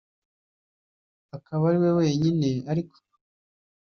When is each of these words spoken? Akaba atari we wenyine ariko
Akaba 1.35 1.65
atari 1.67 1.77
we 1.83 1.89
wenyine 1.99 2.49
ariko 2.71 2.95